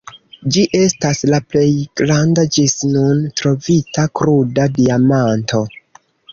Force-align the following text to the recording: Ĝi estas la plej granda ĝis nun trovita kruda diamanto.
Ĝi 0.53 0.61
estas 0.77 1.21
la 1.31 1.39
plej 1.51 1.67
granda 2.01 2.47
ĝis 2.57 2.75
nun 2.95 3.21
trovita 3.43 4.09
kruda 4.21 4.69
diamanto. 4.81 5.65